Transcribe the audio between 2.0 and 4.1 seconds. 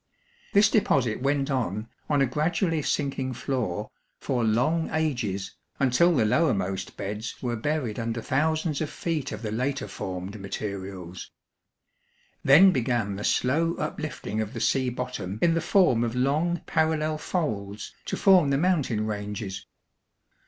on a gradually sinking floor,